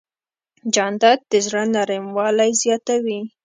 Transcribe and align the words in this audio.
جانداد 0.73 1.19
د 1.31 1.33
زړه 1.45 1.63
نرموالی 1.75 2.51
زیاتوي. 2.61 3.19